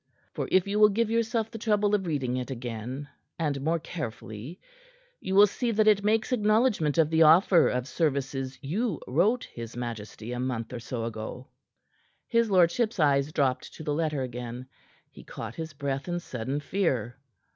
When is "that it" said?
5.69-6.03